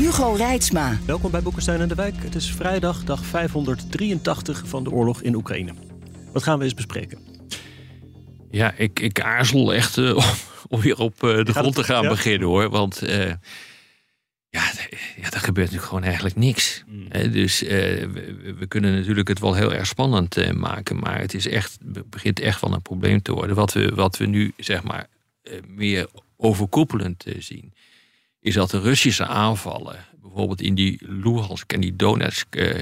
[0.00, 0.98] Hugo Reitsma.
[1.06, 2.14] Welkom bij Boekenstein en de Wijk.
[2.22, 5.72] Het is vrijdag, dag 583 van de oorlog in Oekraïne.
[6.32, 7.18] Wat gaan we eens bespreken?
[8.50, 10.24] Ja, ik, ik aarzel echt uh, om,
[10.68, 12.08] om, weer op uh, de grond te gaan ja?
[12.08, 12.70] beginnen hoor.
[12.70, 13.26] Want uh,
[14.48, 14.70] ja,
[15.16, 16.84] ja, er gebeurt natuurlijk gewoon eigenlijk niks.
[16.86, 17.32] Mm.
[17.32, 20.98] dus we, we, kunnen natuurlijk het wel heel erg spannend maken.
[20.98, 23.56] Maar het is echt, begint echt wel een probleem te worden.
[23.56, 25.06] Wat we, wat we nu zeg maar
[25.66, 26.06] meer
[26.36, 27.72] overkoepelend zien
[28.40, 32.74] is dat de Russische aanvallen, bijvoorbeeld in die Luhansk en die Donetsk uh,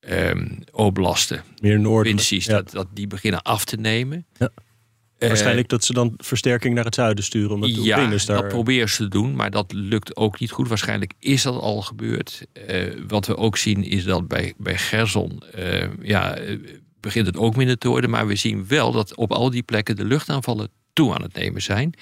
[0.00, 2.52] um, oblasten, meer noorden, provincies, ja.
[2.52, 4.26] dat, dat die beginnen af te nemen.
[4.38, 4.50] Ja.
[5.28, 7.50] Waarschijnlijk dat ze dan versterking naar het zuiden sturen.
[7.50, 8.26] Omdat de ja, daar...
[8.26, 10.68] dat proberen ze te doen, maar dat lukt ook niet goed.
[10.68, 12.46] Waarschijnlijk is dat al gebeurd.
[12.68, 16.38] Uh, wat we ook zien is dat bij, bij Gerson uh, ja,
[17.00, 18.10] begint het ook minder te worden.
[18.10, 21.62] Maar we zien wel dat op al die plekken de luchtaanvallen toe aan het nemen
[21.62, 21.94] zijn.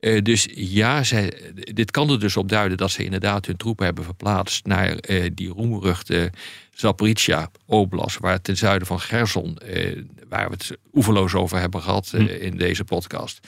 [0.00, 3.84] Uh, dus ja, zij, dit kan er dus op duiden dat ze inderdaad hun troepen
[3.84, 6.32] hebben verplaatst naar uh, die roemruchte
[6.70, 12.10] Zaporizhia Oblast, waar ten zuiden van Gerson, uh, waar we het oeverloos over hebben gehad
[12.10, 12.16] hm.
[12.16, 13.40] in deze podcast.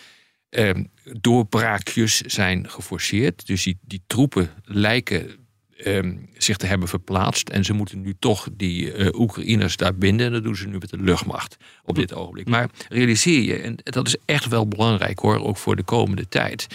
[0.51, 0.85] Ehm,
[1.21, 3.47] doorbraakjes zijn geforceerd.
[3.47, 5.40] Dus die, die troepen lijken
[5.87, 7.49] um, zich te hebben verplaatst.
[7.49, 10.27] En ze moeten nu toch die uh, Oekraïners daar binden.
[10.27, 12.49] En dat doen ze nu met de luchtmacht op dit ogenblik.
[12.49, 16.67] Maar realiseer je, en dat is echt wel belangrijk hoor, ook voor de komende tijd.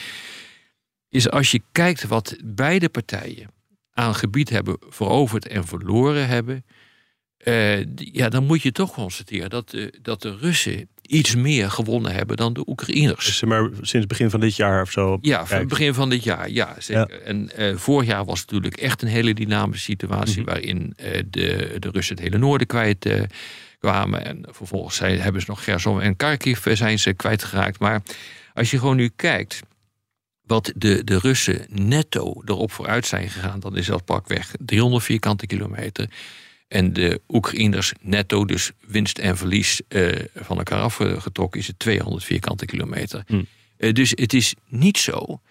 [1.09, 3.53] Is als je kijkt wat beide partijen
[3.91, 6.65] aan gebied hebben veroverd en verloren hebben.
[7.43, 12.11] Uh, ja, dan moet je toch constateren dat, uh, dat de Russen iets meer gewonnen
[12.13, 13.25] hebben dan de Oekraïners.
[13.25, 15.17] Dus maar sinds begin van dit jaar of zo?
[15.21, 16.75] Ja, van begin van dit jaar, ja.
[16.79, 17.19] Zeker.
[17.19, 17.25] Ja.
[17.25, 20.41] En uh, vorig jaar was het natuurlijk echt een hele dynamische situatie...
[20.41, 20.53] Mm -hmm.
[20.53, 23.21] waarin uh, de, de Russen het hele noorden kwijt uh,
[23.79, 24.25] kwamen.
[24.25, 27.79] En vervolgens zijn, hebben ze nog Gerson en Kharkiv zijn ze kwijtgeraakt.
[27.79, 28.01] Maar
[28.53, 29.61] als je gewoon nu kijkt
[30.45, 33.59] wat de, de Russen netto erop vooruit zijn gegaan...
[33.59, 36.09] dan is dat pakweg 300 vierkante kilometer...
[36.67, 42.23] En de Oekraïners netto, dus winst en verlies uh, van elkaar afgetrokken, is het 200
[42.23, 43.23] vierkante kilometer.
[43.27, 43.43] Hm.
[43.77, 45.41] Uh, dus het is niet zo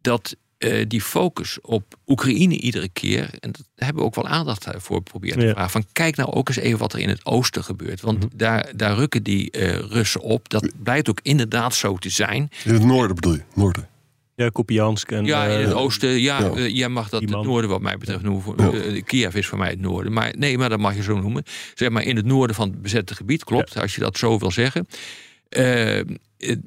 [0.00, 4.66] dat uh, die focus op Oekraïne iedere keer, en dat hebben we ook wel aandacht
[4.76, 5.52] voor proberen te ja.
[5.52, 8.00] vragen, van kijk nou ook eens even wat er in het oosten gebeurt.
[8.00, 8.28] Want hm.
[8.36, 9.58] daar, daar rukken die
[9.88, 10.48] Russen op.
[10.48, 12.50] Dat blijkt ook inderdaad zo te zijn.
[12.64, 13.42] In het noorden bedoel je?
[13.54, 13.88] Noorden.
[14.36, 15.10] Ja, Kupiansk.
[15.10, 16.20] En, ja, in het uh, oosten.
[16.20, 16.54] Ja, ja.
[16.56, 18.54] Uh, jij mag dat het noorden wat mij betreft noemen.
[18.56, 18.72] Ja.
[18.72, 20.12] Uh, Kiev is voor mij het noorden.
[20.12, 21.42] Maar nee, maar dat mag je zo noemen.
[21.74, 23.74] Zeg maar in het noorden van het bezette gebied, klopt.
[23.74, 23.80] Ja.
[23.80, 24.86] Als je dat zo wil zeggen.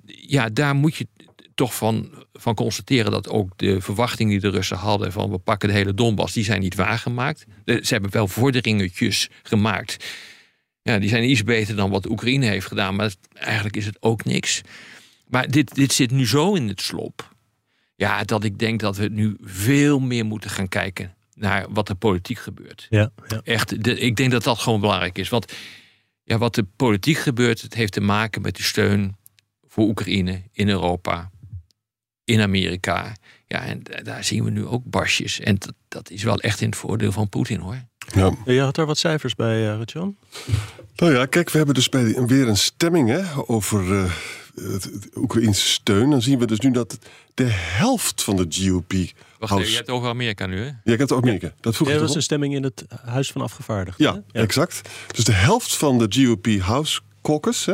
[0.05, 1.07] ja, daar moet je
[1.55, 5.11] toch van, van constateren dat ook de verwachtingen die de Russen hadden...
[5.11, 7.45] van we pakken de hele Donbass, die zijn niet waargemaakt.
[7.65, 10.05] Ze hebben wel vorderingetjes gemaakt.
[10.81, 12.95] Ja, die zijn iets beter dan wat Oekraïne heeft gedaan.
[12.95, 14.61] Maar eigenlijk is het ook niks.
[15.27, 17.35] Maar dit, dit zit nu zo in het slop
[17.97, 21.95] ja, dat ik denk dat we nu veel meer moeten gaan kijken naar wat er
[21.95, 22.87] politiek gebeurt.
[22.89, 23.41] Ja, ja.
[23.43, 25.29] Echt, de, ik denk dat dat gewoon belangrijk is.
[25.29, 25.53] Want
[26.23, 29.15] ja, wat er politiek gebeurt, het heeft te maken met de steun
[29.67, 31.31] voor Oekraïne in Europa,
[32.23, 33.15] in Amerika.
[33.47, 35.39] Ja, en daar zien we nu ook barsjes.
[35.39, 37.81] En dat, dat is wel echt in het voordeel van Poetin hoor.
[38.15, 38.35] Ja.
[38.45, 40.17] Je had er wat cijfers bij, uh, John?
[40.95, 44.11] Nou ja, kijk, we hebben dus bij weer een stemming hè, over uh,
[44.61, 46.09] het, het Oekraïnse steun.
[46.09, 46.97] Dan zien we dus nu dat
[47.33, 48.93] de helft van de GOP.
[49.39, 50.65] Wacht even, je hebt over Amerika nu, hè?
[50.83, 51.53] Ja, ik heb Amerika.
[51.59, 54.05] Dat vroeg ja, dat was een stemming in het Huis van Afgevaardigden.
[54.05, 54.89] Ja, ja, exact.
[55.11, 57.73] Dus de helft van de GOP House Caucus, hè,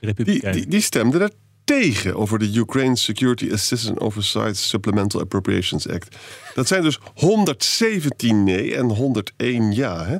[0.00, 1.30] die, die, die stemde er
[1.64, 6.16] tegen over de Ukraine Security Assistance Oversight Supplemental Appropriations Act.
[6.54, 10.04] Dat zijn dus 117 nee en 101 ja.
[10.04, 10.16] Hè.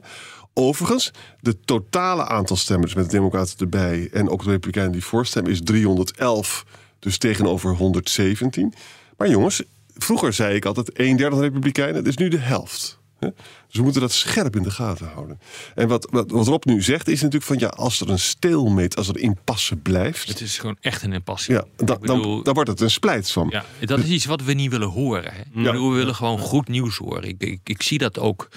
[0.54, 1.10] Overigens,
[1.40, 5.60] de totale aantal stemmers met de Democraten erbij en ook de Republikeinen die voorstemmen is
[5.62, 6.64] 311,
[6.98, 8.74] dus tegenover 117.
[9.16, 9.62] Maar jongens,
[9.96, 13.00] vroeger zei ik altijd een derde van de Republikeinen, het is nu de helft.
[13.30, 15.40] Dus we moeten dat scherp in de gaten houden.
[15.74, 18.96] En wat, wat, wat Rob nu zegt is natuurlijk van ja, als er een steelmeet,
[18.96, 20.28] als er impasse blijft.
[20.28, 21.52] Het is gewoon echt een impasse.
[21.52, 23.46] Ja, bedoel, dan, dan wordt het een splijts van.
[23.50, 25.32] Ja, dat is iets wat we niet willen horen.
[25.32, 25.62] Hè?
[25.62, 25.72] Ja.
[25.72, 27.22] we willen gewoon goed nieuws horen.
[27.22, 28.48] Ik, ik, ik zie dat ook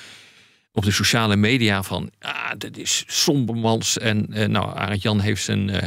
[0.75, 3.97] op de sociale media van ah, dat is sombermans.
[3.97, 5.77] En uh, nou, Arend Jan heeft zijn uh,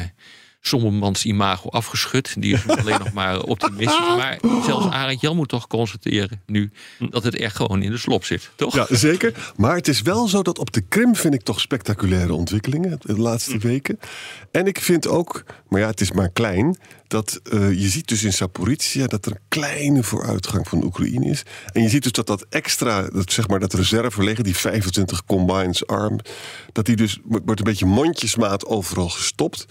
[0.68, 2.34] Sommermans imago afgeschud.
[2.38, 4.16] Die is alleen nog maar optimistisch.
[4.16, 6.70] Maar zelfs Arend Jan moet toch constateren nu
[7.10, 8.74] dat het echt gewoon in de slop zit, toch?
[8.74, 9.52] Ja, zeker.
[9.56, 13.18] Maar het is wel zo dat op de Krim vind ik toch spectaculaire ontwikkelingen de
[13.18, 13.66] laatste hm.
[13.66, 13.98] weken.
[14.50, 16.78] En ik vind ook, maar ja, het is maar klein,
[17.08, 21.42] dat uh, je ziet dus in Saporizia dat er een kleine vooruitgang van Oekraïne is.
[21.72, 25.86] En je ziet dus dat dat extra, dat, zeg maar dat reserveleggen, die 25 combines
[25.86, 26.18] arm,
[26.72, 29.66] dat die dus wordt een beetje mondjesmaat overal gestopt.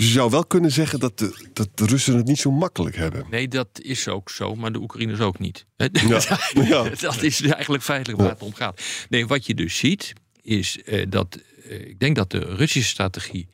[0.00, 2.96] Dus je zou wel kunnen zeggen dat de, dat de Russen het niet zo makkelijk
[2.96, 3.26] hebben.
[3.30, 5.66] Nee, dat is ook zo, maar de Oekraïners ook niet.
[5.92, 6.20] Ja.
[6.54, 6.82] ja.
[7.00, 8.82] dat is eigenlijk feitelijk waar het om gaat.
[9.08, 10.12] Nee, wat je dus ziet,
[10.42, 13.48] is uh, dat uh, ik denk dat de Russische strategie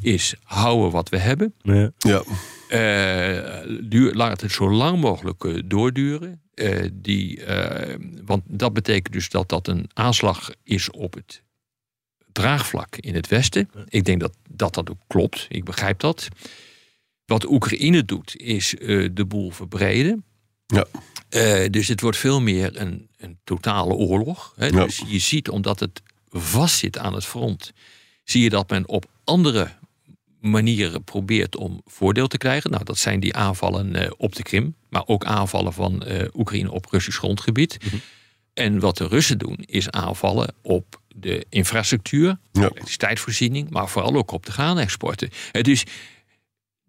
[0.00, 1.54] is houden wat we hebben.
[1.62, 1.90] Ja.
[1.98, 2.22] ja.
[2.68, 6.42] Uh, duur, laat het zo lang mogelijk uh, doorduren.
[6.54, 7.40] Uh, die,
[8.24, 11.43] want dat betekent dus dat dat een aanslag is op het
[12.34, 13.70] draagvlak in het Westen.
[13.88, 15.46] Ik denk dat dat, dat ook klopt.
[15.48, 16.28] Ik begrijp dat.
[17.24, 18.74] Wat Oekraïne doet, is
[19.12, 20.24] de boel verbreden.
[20.66, 20.86] Ja.
[21.68, 24.52] dus het wordt veel meer een, een totale oorlog.
[24.56, 24.66] Hè?
[24.66, 24.84] Ja.
[24.84, 27.72] Dus je ziet, omdat het vastzit aan het front,
[28.24, 29.68] zie je dat men op andere
[30.40, 32.70] manieren probeert om voordeel te krijgen.
[32.70, 36.02] Nou, dat zijn die aanvallen uh, op de Krim, maar ook aanvallen van
[36.34, 37.78] Oekraïne op Russisch grondgebied.
[37.84, 37.96] Mhm.
[38.54, 42.60] En wat de Russen doen, is aanvallen op de infrastructuur, ja.
[42.60, 45.30] elektriciteitsvoorziening, maar vooral ook op de graanexporten.
[45.62, 45.84] Dus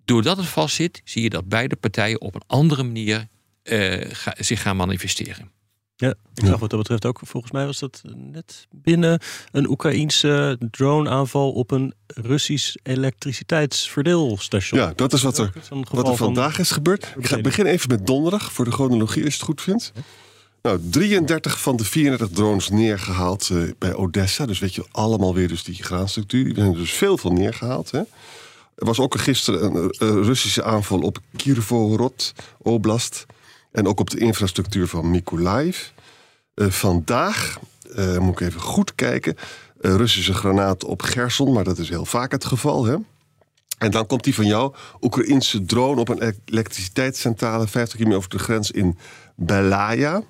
[0.06, 3.28] doordat het vastzit, zie je dat beide partijen op een andere manier
[3.64, 5.54] uh, ga, zich gaan manifesteren.
[5.98, 9.20] Ja, ik zag wat dat betreft ook, volgens mij was dat net binnen
[9.52, 14.80] een Oekraïense drone-aanval op een Russisch elektriciteitsverdeelstation.
[14.80, 15.52] Ja, dat is wat er,
[15.92, 17.14] wat er vandaag is gebeurd.
[17.18, 19.92] Ik ga beginnen even met donderdag, voor de chronologie, als je het goed vindt.
[20.66, 24.46] Nou, 33 van de 34 drones neergehaald uh, bij Odessa.
[24.46, 26.44] Dus weet je, allemaal weer dus die graanstructuur.
[26.44, 27.92] Die zijn dus veel van neergehaald.
[27.92, 28.00] Hè.
[28.76, 33.26] Er was ook gisteren een, een Russische aanval op Kirvorod Oblast.
[33.72, 35.88] En ook op de infrastructuur van Mykolaiv.
[36.56, 37.60] Uh, vandaag,
[38.20, 39.36] moet ik even goed kijken,
[39.78, 42.86] Russische granaten op Gerson, maar dat is heel vaak het geval.
[42.86, 42.96] Hè?
[43.78, 48.44] En dan komt die van jou, Oekraïnse drone op een elektriciteitscentrale 50 kilometer over de
[48.44, 48.98] grens in
[49.36, 50.24] Belaya.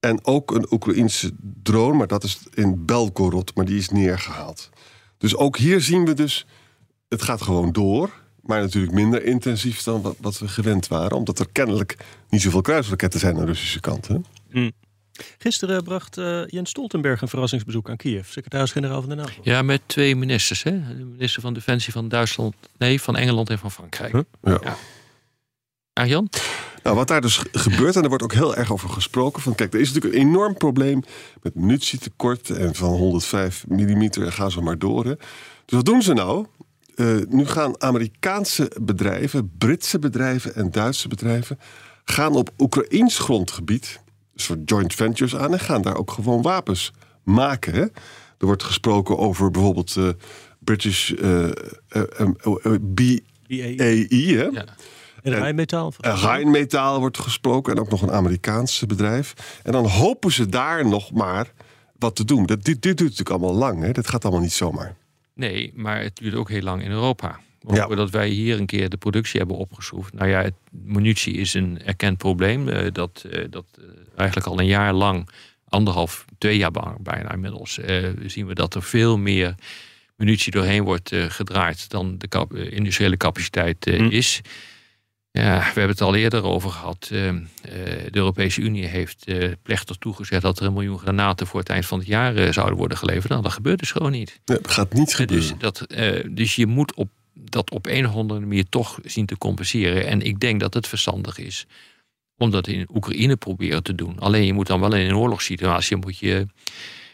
[0.00, 1.30] En ook een Oekraïnse
[1.62, 4.70] drone, maar dat is in Belgorod, maar die is neergehaald.
[5.18, 6.46] Dus ook hier zien we dus,
[7.08, 8.24] het gaat gewoon door.
[8.46, 11.16] Maar natuurlijk minder intensief dan wat, wat, we gewend waren.
[11.16, 11.96] Omdat er kennelijk
[12.28, 14.08] niet zoveel kruisraketten zijn aan de Russische kant.
[14.08, 14.16] Hè?
[14.50, 14.72] Mm.
[15.38, 19.40] Gisteren bracht uh, Jens Stoltenberg een verrassingsbezoek aan Kiev, secretaris-generaal van de NAVO.
[19.42, 20.62] Ja, met twee ministers.
[20.62, 20.96] Hè?
[20.96, 24.12] De minister van Defensie van Duitsland, nee, van Engeland en van Frankrijk.
[24.12, 24.58] Ja.
[24.62, 24.76] ja.
[25.92, 26.28] Arjan?
[26.86, 29.42] Nou, wat daar dus gebeurt, en er wordt ook heel erg over gesproken.
[29.42, 31.02] Van, kijk, er is natuurlijk een enorm probleem
[31.42, 35.04] met munitietekort en van 105 mm en ga zo maar door.
[35.04, 35.14] Hè.
[35.64, 36.46] Dus wat doen ze nou?
[36.96, 41.58] Uh, nu gaan Amerikaanse bedrijven, Britse bedrijven en Duitse bedrijven
[42.04, 44.00] gaan op Oekraïns grondgebied,
[44.34, 46.92] een soort joint ventures aan en gaan daar ook gewoon wapens
[47.22, 47.72] maken.
[47.72, 47.82] Hè?
[48.38, 50.08] Er wordt gesproken over bijvoorbeeld uh,
[50.58, 51.50] British uh,
[52.80, 53.22] BAE.
[54.36, 54.44] Hè?
[54.44, 54.64] Ja.
[55.26, 55.92] En Rijnmetaal?
[56.00, 59.60] Rijnmetaal wordt gesproken en ook nog een Amerikaanse bedrijf.
[59.62, 61.52] En dan hopen ze daar nog maar
[61.98, 62.46] wat te doen.
[62.46, 63.82] Dat, dit, dit duurt natuurlijk allemaal lang.
[63.82, 63.92] Hè?
[63.92, 64.94] Dat gaat allemaal niet zomaar.
[65.34, 67.40] Nee, maar het duurt ook heel lang in Europa.
[67.68, 67.86] Ja.
[67.86, 70.12] Dat wij hier een keer de productie hebben opgeschroefd.
[70.12, 72.68] Nou ja, het, munitie is een erkend probleem.
[72.68, 73.84] Uh, dat uh, dat uh,
[74.16, 75.28] eigenlijk al een jaar lang,
[75.68, 77.78] anderhalf, twee jaar bijna inmiddels,
[78.26, 79.54] zien we dat er veel meer
[80.16, 84.04] munitie doorheen wordt gedraaid dan de industriële capaciteit hm.
[84.04, 84.40] is.
[85.42, 87.08] Ja, we hebben het al eerder over gehad.
[87.12, 87.30] Uh,
[87.62, 91.86] de Europese Unie heeft uh, plechtig toegezegd dat er een miljoen granaten voor het eind
[91.86, 93.28] van het jaar zouden worden geleverd.
[93.28, 94.40] Nou, dat gebeurt dus gewoon niet.
[94.44, 95.58] Ja, dat gaat niet gebeuren.
[95.58, 95.86] Dus, dat,
[96.30, 100.06] dus je moet op, dat op een of andere manier toch zien te compenseren.
[100.06, 101.66] En ik denk dat het verstandig is
[102.36, 104.18] om dat in Oekraïne proberen te doen.
[104.18, 106.46] Alleen je moet dan wel in een oorlogssituatie moet je,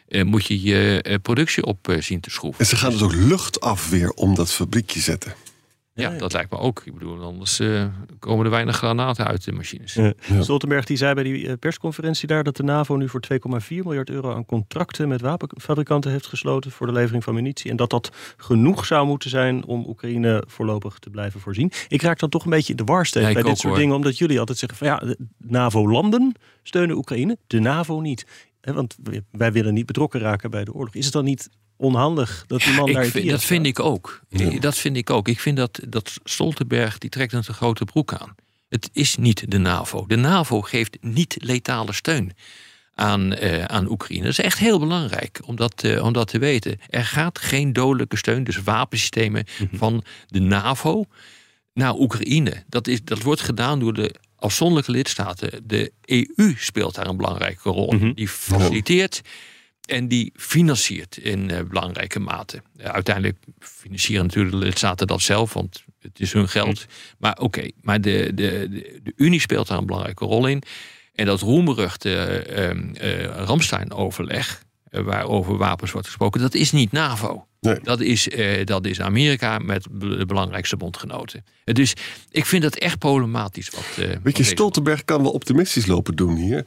[0.09, 2.61] moet je je productie op zien te schroeven.
[2.61, 5.35] En ze gaan dus ook luchtafweer om dat fabriekje zetten.
[5.94, 6.82] Ja, dat lijkt me ook.
[6.84, 7.84] Ik bedoel, anders uh,
[8.18, 9.94] komen er weinig granaten uit de machines.
[9.94, 10.12] Ja.
[10.40, 14.11] Stoltenberg die zei bij die eh, persconferentie daar dat de NAVO nu voor 2,4 miljard
[14.11, 17.70] euro aan contracten met wapenfabrikanten heeft gesloten voor de levering van munitie.
[17.70, 21.72] En dat dat genoeg zou moeten zijn om Oekraïne voorlopig te blijven voorzien.
[21.88, 24.38] Ik raak dan toch een beetje de war steeds bij dit soort dingen, omdat jullie
[24.38, 28.26] altijd zeggen van ja, de NAVO-landen steunen Oekraïne, de NAVO niet.
[28.62, 28.97] Want
[29.31, 30.95] wij willen niet betrokken raken bij de oorlog.
[30.95, 34.21] Is het dan niet onhandig dat die man ik daar vind, Dat vind ik ook.
[34.61, 35.28] Dat vind ik ook.
[35.28, 38.35] Ik vind dat, dat Stoltenberg, die trekt een te grote broek aan.
[38.69, 40.07] Het is niet de NAVO.
[40.07, 42.33] De NAVO geeft niet letale steun
[42.95, 43.38] aan,
[43.69, 44.23] aan Oekraïne.
[44.23, 46.78] Dat is echt heel belangrijk om dat, om dat te weten.
[46.88, 49.76] Er gaat geen dodelijke steun, dus wapensystemen mhm.
[49.76, 51.04] van de NAVO
[51.75, 52.62] naar Oekraïne.
[52.69, 55.62] Dat, is, dat wordt gedaan door de afzonderlijke lidstaten.
[55.66, 57.92] De EU speelt daar een belangrijke rol.
[57.92, 58.12] Mhm.
[58.12, 59.20] Die faciliteert
[59.82, 62.62] en die financiert in uh, belangrijke mate.
[62.76, 66.75] uiteindelijk financieren natuurlijk de lidstaten dat zelf, want het is hun geld.
[66.75, 66.87] Mhm.
[67.18, 70.62] Maar oké, maar de, de, de, de, Unie speelt daar een belangrijke rol in.
[71.14, 72.44] En dat roemberuchte
[73.02, 74.64] uh, Ramstein-overleg,
[75.00, 77.46] waarover wapens wordt gesproken, dat is niet NAVO.
[77.61, 77.78] Nee.
[77.82, 81.44] Dat, is, uh, dat is Amerika met de belangrijkste bondgenoten.
[81.64, 81.94] Dus
[82.30, 83.70] ik vind dat echt problematisch.
[83.70, 86.64] Wat, uh, Weet je, Stoltenberg kan wel optimistisch lopen doen hier.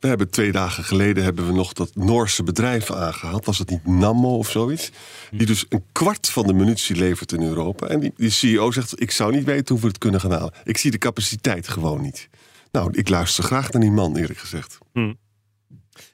[0.00, 3.44] We hebben twee dagen geleden hebben we nog dat Noorse bedrijf aangehaald.
[3.44, 4.90] Was het niet Nammo of zoiets?
[5.30, 7.86] Die dus een kwart van de munitie levert in Europa.
[7.86, 10.52] En die, die CEO zegt, ik zou niet weten hoe we het kunnen gaan halen.
[10.64, 12.28] Ik zie de capaciteit gewoon niet.
[12.72, 14.78] Nou, ik luister graag naar die man, eerlijk gezegd.
[14.92, 15.12] Hm.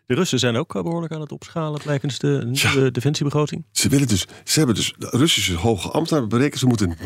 [0.06, 3.64] De Russen zijn ook behoorlijk aan het opschalen, blijkens de, de defensiebegroting.
[3.72, 6.96] Ze, willen dus, ze hebben dus, de Russische hoge ambtenaren berekend, ze moeten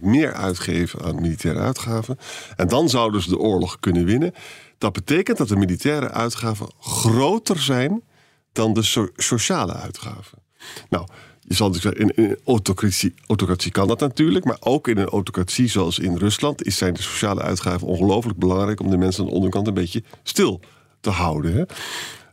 [0.00, 2.18] 69% meer uitgeven aan militaire uitgaven.
[2.56, 4.32] En dan zouden ze de oorlog kunnen winnen.
[4.78, 8.02] Dat betekent dat de militaire uitgaven groter zijn
[8.52, 10.38] dan de sociale uitgaven.
[10.88, 11.06] Nou,
[11.40, 15.08] je zal natuurlijk zeggen, in een autocratie, autocratie kan dat natuurlijk, maar ook in een
[15.08, 19.28] autocratie zoals in Rusland is zijn de sociale uitgaven ongelooflijk belangrijk om de mensen aan
[19.28, 20.60] de onderkant een beetje stil
[21.00, 21.52] te houden.
[21.54, 21.62] Hè?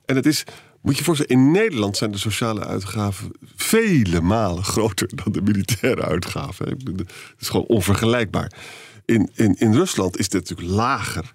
[0.05, 0.43] En het is,
[0.81, 6.01] moet je voorstellen, in Nederland zijn de sociale uitgaven vele malen groter dan de militaire
[6.01, 6.67] uitgaven.
[6.67, 8.51] Het is gewoon onvergelijkbaar.
[9.05, 11.33] In, in, in Rusland is dit natuurlijk lager.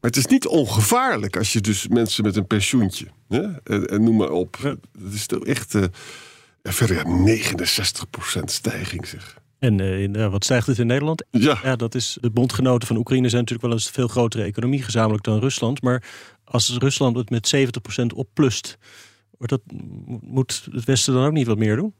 [0.00, 4.16] Maar het is niet ongevaarlijk als je dus mensen met een pensioentje, hè, en, noem
[4.16, 4.58] maar op.
[5.02, 5.84] Het is toch echt uh,
[6.62, 9.38] verder 69% stijging zeg.
[9.58, 9.80] En
[10.16, 11.24] uh, wat stijgt het in Nederland?
[11.30, 11.58] Ja.
[11.62, 11.76] ja.
[11.76, 15.40] Dat is, de bondgenoten van Oekraïne zijn natuurlijk wel een veel grotere economie gezamenlijk dan
[15.40, 15.82] Rusland.
[15.82, 16.02] Maar
[16.46, 17.54] als Rusland het met
[18.02, 18.78] 70% opplust,
[19.38, 19.60] wordt dat,
[20.20, 21.94] moet het Westen dan ook niet wat meer doen?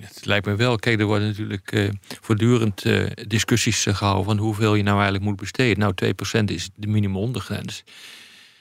[0.00, 0.76] Het lijkt me wel.
[0.76, 1.88] Kijk, er worden natuurlijk uh,
[2.20, 5.78] voortdurend uh, discussies gehouden van hoeveel je nou eigenlijk moet besteden.
[5.78, 5.94] Nou,
[6.40, 7.84] 2% is de minimumondergrens.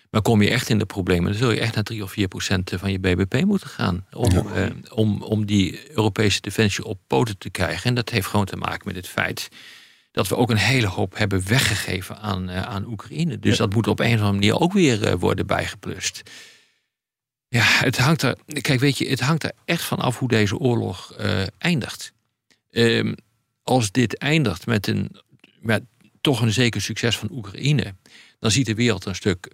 [0.09, 2.27] Maar kom je echt in de problemen, dan zul je echt naar 3 of 4
[2.27, 4.05] procent van je BBP moeten gaan.
[4.11, 7.89] Om, uh, om, om die Europese defensie op poten te krijgen.
[7.89, 9.49] En dat heeft gewoon te maken met het feit
[10.11, 13.39] dat we ook een hele hoop hebben weggegeven aan, uh, aan Oekraïne.
[13.39, 16.21] Dus dat moet op een of andere manier ook weer uh, worden bijgeplust.
[17.47, 18.37] Ja, het hangt er.
[18.61, 22.13] Kijk, weet je, het hangt er echt van af hoe deze oorlog uh, eindigt.
[22.71, 23.15] Um,
[23.63, 25.11] als dit eindigt met, een,
[25.59, 25.83] met
[26.21, 27.95] toch een zeker succes van Oekraïne,
[28.39, 29.53] dan ziet de wereld een stuk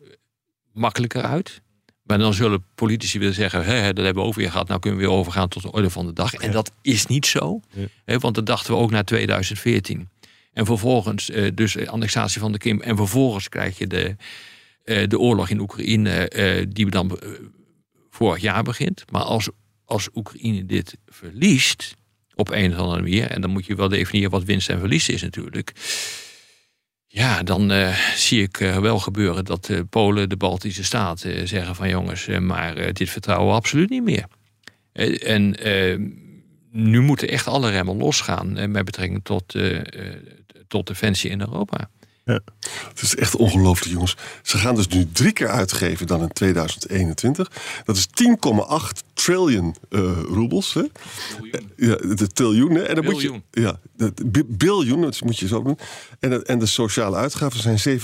[0.74, 1.62] makkelijker uit.
[2.04, 5.00] Maar dan zullen politici willen zeggen: Hé, dat hebben we over weer gehad, nou kunnen
[5.00, 6.34] we weer overgaan tot de orde van de dag.
[6.34, 7.60] En dat is niet zo,
[8.06, 8.18] ja.
[8.18, 10.10] want dat dachten we ook na 2014.
[10.58, 12.82] En vervolgens uh, dus annexatie van de Krim.
[12.82, 14.16] En vervolgens krijg je de,
[14.86, 17.20] uh, de oorlog in Oekraïne, uh, die dan
[18.10, 19.04] vorig jaar begint.
[19.12, 19.50] Maar als,
[19.86, 21.96] als Oekraïne dit verliest,
[22.36, 25.10] op een of andere manier, en dan moet je wel definiëren wat winst en verlies
[25.10, 25.72] is natuurlijk.
[27.08, 27.72] Ja, dan
[28.16, 33.48] zie ik wel gebeuren dat Polen, de Baltische Staten zeggen van jongens, maar dit vertrouwen
[33.48, 34.26] we absoluut niet meer.
[35.24, 35.56] en
[36.72, 39.56] nu moeten echt alle remmen losgaan met betrekking tot
[40.68, 41.90] tot defensie in Europa.
[42.28, 42.40] Ja.
[42.90, 44.16] Het is echt ongelooflijk, jongens.
[44.42, 47.52] Ze gaan dus nu drie keer uitgeven dan in 2021.
[47.86, 50.74] Dat is 10,8 triljoen uh, roebels.
[50.74, 50.84] Hè?
[51.76, 52.78] Ja, de triljoen.
[52.78, 55.78] En dan moet je, ja, de, biljoen, dat moet je zo doen.
[56.20, 58.00] En, en de sociale uitgaven zijn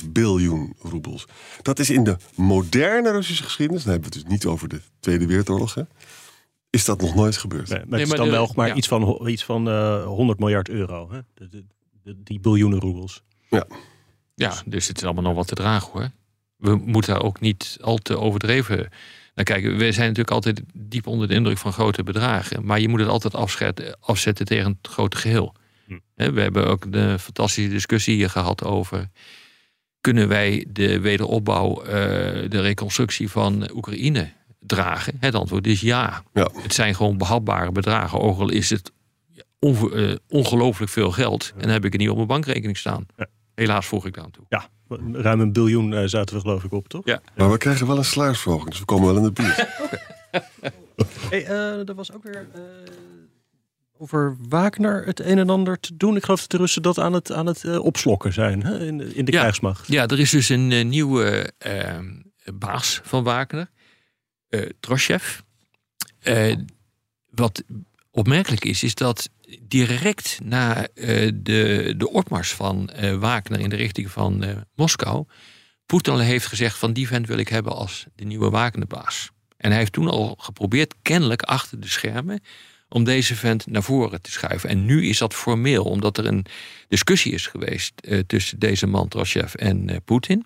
[0.00, 1.26] 7,5 biljoen roebels.
[1.62, 3.82] Dat is in de moderne Russische geschiedenis.
[3.82, 5.74] Dan hebben we het dus niet over de Tweede Wereldoorlog.
[5.74, 5.82] Hè?
[6.78, 7.68] Is dat nog nooit gebeurd?
[7.68, 10.68] Nee, maar het is dan wel maar iets van, iets van uh, eh, 100 miljard
[10.68, 11.10] euro.
[11.10, 11.20] Hè?
[11.34, 11.64] De,
[12.16, 13.22] die biljoenen roebels.
[13.50, 13.66] Ja.
[14.34, 16.10] Ja, dus het is allemaal nog wat te dragen hoor.
[16.56, 18.88] We moeten daar ook niet al te overdreven
[19.34, 19.76] naar kijken.
[19.76, 22.64] We zijn natuurlijk altijd diep onder de indruk van grote bedragen.
[22.64, 23.34] Maar je moet het altijd
[24.00, 25.54] afzetten tegen het grote geheel.
[25.86, 25.98] Hm.
[26.14, 29.10] We hebben ook de fantastische discussie hier gehad over...
[30.00, 31.92] kunnen wij de wederopbouw, eh,
[32.50, 35.16] de reconstructie van Oekraïne dragen?
[35.20, 36.22] Het antwoord is ja.
[36.32, 36.50] ja.
[36.54, 38.20] Het zijn gewoon behapbare bedragen.
[38.20, 38.92] Ook al is het
[39.60, 41.52] uh, ongelooflijk veel geld.
[41.54, 43.06] En dan heb ik het niet op mijn bankrekening staan.
[43.16, 43.26] Ja.
[43.54, 44.44] Helaas voeg ik daar toe.
[44.48, 44.68] Ja,
[45.12, 47.04] ruim een biljoen uh, zaten we geloof ik op, toch?
[47.04, 47.20] Ja.
[47.36, 49.56] Maar we krijgen wel een salarisverhoging, dus we komen wel in de buurt.
[51.30, 52.46] hey, uh, er was ook weer
[53.98, 56.16] over Wagner het een en ander te doen.
[56.16, 58.86] Ik geloof dat de Russen dat aan het, aan het opslokken zijn hè?
[58.86, 59.38] In, in de ja.
[59.38, 59.88] krijgsmacht.
[59.88, 62.06] Ja, er is dus een nieuwe ehm,
[62.54, 63.70] baas van Wagner,
[64.80, 65.40] Troshev.
[67.30, 67.62] wat
[68.10, 69.28] opmerkelijk is, is dat
[69.60, 75.26] direct na uh, de, de opmars van uh, Wagner in de richting van uh, Moskou
[75.88, 79.30] Poetin heeft gezegd van die vent wil ik hebben als de nieuwe wakende baas.
[79.56, 82.40] En hij heeft toen al geprobeerd, kennelijk achter de schermen,
[82.88, 84.68] om deze vent naar voren te schuiven.
[84.68, 86.46] En nu is dat formeel, omdat er een
[86.88, 90.44] discussie is geweest uh, tussen deze man Troshev en uh, Poetin.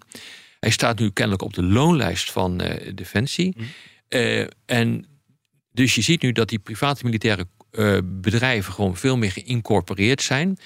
[0.63, 3.57] Hij staat nu kennelijk op de loonlijst van uh, Defensie.
[3.57, 4.49] Mm.
[4.67, 5.07] en
[5.73, 7.47] dus je ziet nu dat die private militaire
[8.05, 10.59] bedrijven gewoon veel meer geïncorporeerd zijn.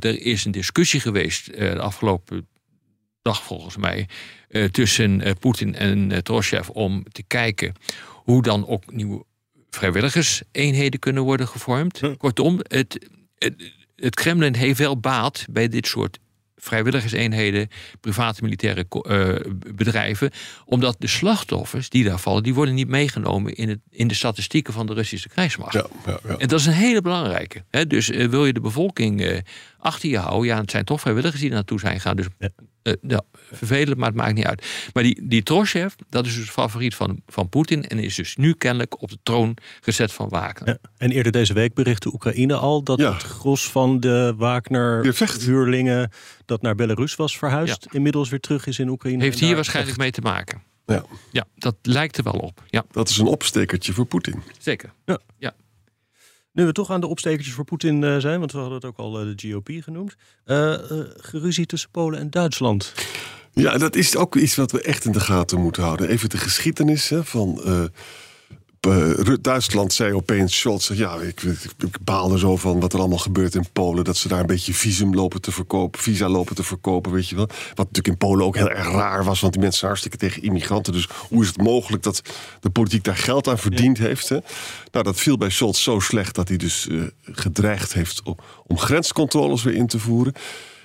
[0.00, 2.48] er is een discussie geweest de afgelopen
[3.22, 4.08] dag volgens mij
[4.70, 7.74] tussen Poetin en uh, om te kijken
[8.10, 9.24] hoe dan ook nieuwe
[9.70, 12.00] vrijwilligerseenheden kunnen worden gevormd.
[12.16, 16.18] Kortom, het, het, het Kremlin heeft wel baat bij dit soort
[16.60, 17.68] vrijwilligerseenheden,
[18.00, 19.34] private militaire uh,
[19.74, 20.30] bedrijven.
[20.64, 24.72] Omdat de slachtoffers die daar vallen, die worden niet meegenomen in, het, in de statistieken
[24.72, 25.72] van de Russische krijgsmacht.
[25.72, 26.36] Ja, ja, ja.
[26.38, 27.64] En dat is een hele belangrijke.
[27.70, 27.86] Hè?
[27.86, 29.38] Dus uh, wil je de bevolking uh,
[29.78, 32.16] achter je houden, ja, het zijn toch vrijwilligers die naartoe zijn gegaan.
[32.16, 32.26] Dus
[32.82, 33.22] uh, ja,
[33.52, 34.66] vervelend, maar het maakt niet uit.
[34.92, 37.84] Maar die, die Troshev, dat is dus favoriet van, van Poetin.
[37.84, 40.68] En is dus nu kennelijk op de troon gezet van Wagner.
[40.68, 46.10] Ja, en eerder deze week berichtte Oekraïne al dat het gros van de Wagner-huurlingen
[46.44, 49.22] dat naar Belarus was verhuisd, inmiddels weer terug is in Oekraïne.
[49.22, 50.62] Heeft hier waarschijnlijk mee te maken.
[50.86, 51.04] Ja.
[51.32, 52.62] ja, dat lijkt er wel op.
[52.66, 52.84] Ja.
[52.90, 54.42] Dat is een opstekertje voor Poetin.
[54.58, 54.92] Zeker.
[55.04, 55.18] Ja.
[55.38, 55.54] ja.
[56.52, 58.96] Nu we toch aan de opstekertjes voor Poetin uh, zijn, want we hadden het ook
[58.96, 60.16] al uh, de GOP genoemd.
[60.46, 60.74] Uh,
[61.16, 62.94] geruzie tussen Polen en Duitsland.
[63.52, 66.08] Ja, dat is ook iets wat we echt in de gaten moeten houden.
[66.08, 67.60] Even de geschiedenis hè, van
[68.88, 73.18] uh, Duitsland zei opeens Scholz: ja, ik, ik, baal er zo van wat er allemaal
[73.18, 74.04] gebeurt in Polen.
[74.04, 77.36] Dat ze daar een beetje visum lopen te verkopen, visa lopen te verkopen, weet je
[77.36, 77.46] wel.
[77.46, 80.42] Wat natuurlijk in Polen ook heel erg raar was, want die mensen zijn hartstikke tegen
[80.42, 80.92] immigranten.
[80.92, 82.22] Dus hoe is het mogelijk dat
[82.60, 84.28] de politiek daar geld aan verdiend heeft?
[84.28, 84.38] Hè?
[84.92, 88.78] Nou, dat viel bij Scholz zo slecht dat hij dus uh, gedreigd heeft om, om
[88.78, 90.32] grenscontroles weer in te voeren.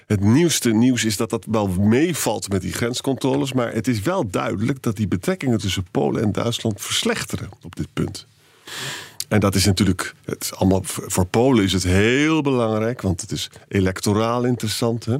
[0.05, 3.53] Het nieuwste nieuws is dat dat wel meevalt met die grenscontroles.
[3.53, 7.87] Maar het is wel duidelijk dat die betrekkingen tussen Polen en Duitsland verslechteren op dit
[7.93, 8.27] punt.
[9.27, 13.49] En dat is natuurlijk, het allemaal, voor Polen is het heel belangrijk, want het is
[13.67, 15.05] electoraal interessant.
[15.05, 15.17] Hè?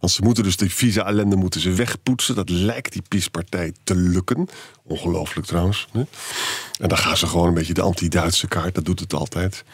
[0.00, 2.34] Want ze moeten dus die visa-ellende moeten ze wegpoetsen.
[2.34, 4.48] Dat lijkt die PiS-partij te lukken.
[4.82, 5.88] Ongelooflijk trouwens.
[5.92, 6.02] Hè?
[6.80, 9.64] En dan gaan ze gewoon een beetje de anti-Duitse kaart, dat doet het altijd.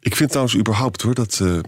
[0.00, 1.58] Ik vind trouwens überhaupt hoor, dat uh,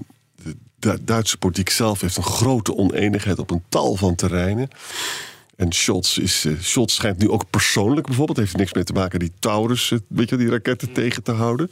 [0.79, 4.69] de Duitse politiek zelf heeft een grote oneenigheid op een tal van terreinen.
[5.57, 9.19] En Scholz, is, uh, Scholz schijnt nu ook persoonlijk bijvoorbeeld, heeft niks mee te maken,
[9.19, 11.71] die Taurus, uh, weet je, die raketten tegen te houden.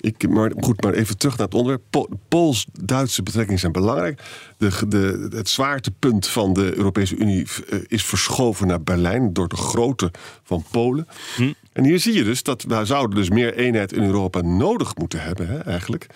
[0.00, 2.08] Ik, maar goed, maar even terug naar het onderwerp.
[2.28, 4.22] Pools-Duitse betrekkingen zijn belangrijk.
[4.58, 9.56] De, de, het zwaartepunt van de Europese Unie uh, is verschoven naar Berlijn door de
[9.56, 10.10] grootte
[10.42, 11.08] van Polen.
[11.36, 11.52] Hm.
[11.72, 15.22] En hier zie je dus dat we zouden dus meer eenheid in Europa nodig moeten
[15.22, 16.06] hebben, hè, eigenlijk.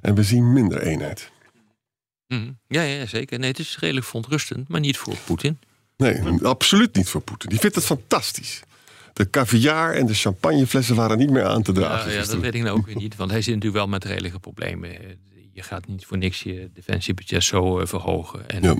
[0.00, 1.32] En we zien minder eenheid.
[2.34, 2.50] Mhm.
[2.68, 3.38] Ja, ja, zeker.
[3.38, 5.58] Nee, het is redelijk verontrustend, maar niet voor Poetin.
[5.96, 7.50] Nee, absoluut niet voor Poetin.
[7.50, 8.62] Die vindt het fantastisch.
[9.12, 12.10] De caviar en de champagneflessen waren niet meer aan te dragen.
[12.10, 13.16] Ja, ja dat weet ik nou ook weer niet.
[13.16, 14.90] Want hij zit natuurlijk wel met redelijke problemen.
[15.52, 18.48] Je gaat niet voor niks je defensiebudget zo uh, verhogen.
[18.48, 18.76] En, ja.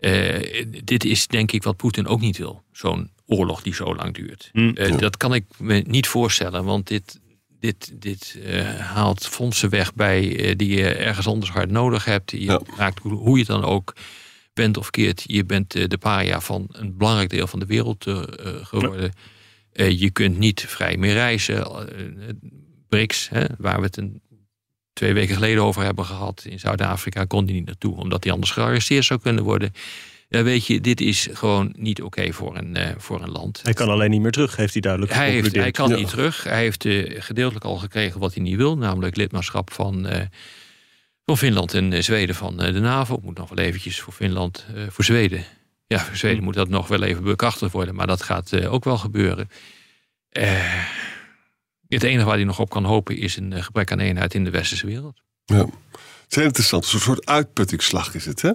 [0.00, 2.62] uh, dit is denk ik wat Poetin ook niet wil.
[2.72, 4.50] Zo'n oorlog die zo lang duurt.
[4.52, 4.72] Mm.
[4.74, 6.64] Uh, dat kan ik me niet voorstellen.
[6.64, 7.20] Want dit,
[7.60, 12.30] dit, dit uh, haalt fondsen weg bij uh, die je ergens anders hard nodig hebt.
[12.30, 12.60] Je ja.
[12.76, 13.94] raakt hoe je dan ook
[14.52, 15.24] bent of keert.
[15.26, 18.04] Je bent uh, de paria van een belangrijk deel van de wereld
[18.62, 19.12] geworden.
[19.72, 19.84] Ja.
[19.84, 21.66] je kunt niet vrij meer reizen.
[22.88, 24.20] BRICS, hè, waar we het een,
[24.92, 28.52] twee weken geleden over hebben gehad in Zuid-Afrika, kon die niet naartoe, omdat hij anders
[28.52, 29.72] gearresteerd zou kunnen worden.
[30.28, 33.60] Ja, weet je, dit is gewoon niet oké voor, een, uh, voor een land.
[33.62, 36.44] Hij kan alleen niet meer terug, heeft hij duidelijk hij heeft, Hij kan niet terug.
[36.44, 40.20] Hij heeft uh, gedeeltelijk al gekregen wat hij niet wil, namelijk lidmaatschap van, uh,
[41.24, 43.18] van Finland en Zweden van de NAVO.
[43.22, 45.44] Moet nog wel eventjes voor Finland, voor Zweden.
[45.86, 48.98] Ja, voor Zweden moet dat nog wel even bekrachtigd worden, maar dat gaat ook wel
[48.98, 49.50] gebeuren.
[51.88, 54.50] het enige waar hij nog op kan hopen is een gebrek aan eenheid in de
[54.50, 55.22] westerse wereld.
[55.44, 55.66] Ja, het
[56.28, 56.92] is heel interessant.
[56.92, 58.52] Een soort uitputtingsslag is het, hè?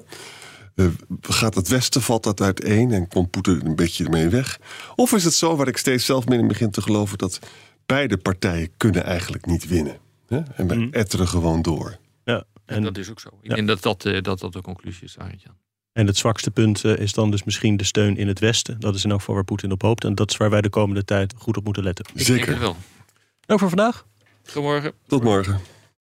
[0.76, 0.88] Uh,
[1.22, 4.60] gaat het Westen, valt dat uiteen en komt Poetin een beetje ermee weg?
[4.96, 7.40] Of is het zo, waar ik steeds zelf mee in begin te geloven, dat
[7.86, 9.98] beide partijen kunnen eigenlijk niet winnen?
[10.28, 10.40] Hè?
[10.56, 10.88] En wij mm.
[10.92, 11.98] etteren gewoon door.
[12.24, 13.30] Ja, en, dat is ook zo.
[13.42, 13.56] Ik ja.
[13.56, 15.60] denk dat dat, uh, dat dat de conclusie is, Arjan.
[15.94, 18.80] En het zwakste punt uh, is dan dus misschien de steun in het Westen.
[18.80, 20.04] Dat is in elk geval waar Poetin op hoopt.
[20.04, 22.06] En dat is waar wij de komende tijd goed op moeten letten.
[22.14, 22.60] Ik Zeker.
[22.60, 22.76] wel.
[23.46, 24.06] Nou, voor vandaag.
[24.44, 24.94] Goedemorgen.
[25.08, 25.60] Tot morgen.